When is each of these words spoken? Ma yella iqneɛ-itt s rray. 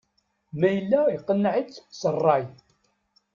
Ma 0.59 0.67
yella 0.75 1.01
iqneɛ-itt 1.17 1.83
s 1.99 2.01
rray. 2.15 2.43